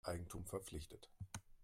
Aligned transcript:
Eigentum 0.03 0.43
verpflichtet. 0.47 1.11